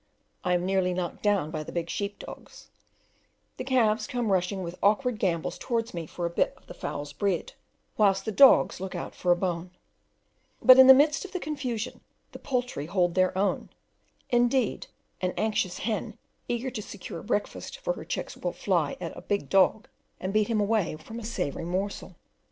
I 0.43 0.55
am 0.55 0.65
nearly 0.65 0.95
knocked 0.95 1.21
down 1.21 1.51
by 1.51 1.61
the 1.61 1.71
big 1.71 1.87
sheep 1.87 2.17
dogs; 2.17 2.71
the 3.57 3.63
calves 3.63 4.07
come 4.07 4.31
rushing 4.31 4.63
with 4.63 4.79
awkward 4.81 5.19
gambols 5.19 5.59
towards 5.59 5.93
me 5.93 6.07
for 6.07 6.25
a 6.25 6.29
bit 6.31 6.55
of 6.57 6.65
the 6.65 6.73
fowls' 6.73 7.13
bread, 7.13 7.53
whilst 7.97 8.25
the 8.25 8.31
dogs 8.31 8.79
look 8.81 8.95
out 8.95 9.13
for 9.13 9.31
a 9.31 9.35
bone; 9.35 9.69
but, 10.59 10.79
in 10.79 10.87
the 10.87 10.95
midst 10.95 11.23
of 11.23 11.33
the 11.33 11.39
confusion, 11.39 12.01
the 12.31 12.39
poultry 12.39 12.87
hold 12.87 13.13
their 13.13 13.37
own; 13.37 13.69
indeed, 14.31 14.87
an 15.21 15.35
anxious 15.37 15.77
hen 15.77 16.17
eager 16.47 16.71
to 16.71 16.81
secure 16.81 17.19
a 17.19 17.23
breakfast 17.23 17.77
for 17.77 17.93
her 17.93 18.03
chicks 18.03 18.35
will 18.35 18.53
fly 18.53 18.97
at 18.99 19.15
a 19.15 19.21
big 19.21 19.49
dog, 19.49 19.87
and 20.19 20.33
beat 20.33 20.47
him 20.47 20.59
away 20.59 20.95
from 20.95 21.19
a 21.19 21.23
savoury 21.23 21.63
morsel. 21.63 22.15